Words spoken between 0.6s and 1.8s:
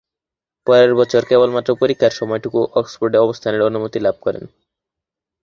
পরের বছর কেবলমাত্র